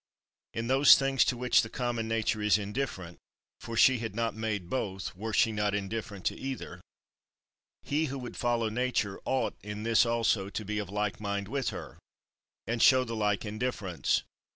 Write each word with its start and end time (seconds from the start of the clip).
In 0.55 0.65
those 0.65 0.95
things 0.97 1.23
to 1.25 1.37
which 1.37 1.61
the 1.61 1.69
common 1.69 2.07
nature 2.07 2.41
is 2.41 2.57
indifferent 2.57 3.19
(for 3.59 3.77
she 3.77 3.99
had 3.99 4.15
not 4.15 4.33
made 4.33 4.67
both, 4.67 5.15
were 5.15 5.31
she 5.31 5.51
not 5.51 5.75
indifferent 5.75 6.25
to 6.25 6.35
either), 6.35 6.81
he 7.83 8.05
who 8.05 8.17
would 8.17 8.35
follow 8.35 8.69
Nature 8.69 9.19
ought, 9.25 9.53
in 9.61 9.83
this 9.83 10.03
also, 10.03 10.49
to 10.49 10.65
be 10.65 10.79
of 10.79 10.89
like 10.89 11.21
mind 11.21 11.47
with 11.47 11.69
her, 11.69 11.99
and 12.65 12.81
shew 12.81 13.03
the 13.05 13.15
like 13.15 13.45
indifference. 13.45 14.23